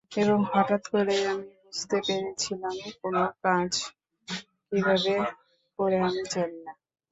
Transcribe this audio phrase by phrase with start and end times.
[0.17, 3.71] এবং হঠাৎ করেই আমি বুঝতে পেরেছিলাম কোনো কাজ
[4.67, 5.13] কীভাবে
[5.79, 6.73] করে আমি জানি না।